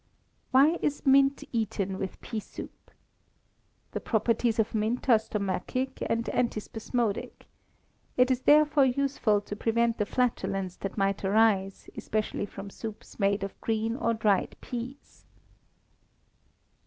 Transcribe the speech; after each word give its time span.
Why 0.49 0.79
is 0.81 1.05
mint 1.05 1.43
eaten 1.51 1.99
with 1.99 2.19
pea 2.21 2.39
soup? 2.39 2.89
The 3.91 3.99
properties 3.99 4.57
of 4.57 4.73
mint 4.73 5.07
are 5.09 5.19
stomachic 5.19 6.01
and 6.09 6.25
antispasmodic. 6.25 7.45
It 8.17 8.31
is 8.31 8.41
therefore 8.41 8.85
useful 8.85 9.41
to 9.41 9.55
prevent 9.55 9.99
the 9.99 10.07
flatulence 10.07 10.75
that 10.77 10.97
might 10.97 11.23
arise, 11.23 11.87
especially 11.95 12.47
from 12.47 12.71
soups 12.71 13.19
made 13.19 13.43
of 13.43 13.61
green 13.61 13.95
or 13.95 14.15
dried 14.15 14.55
peas. 14.59 15.27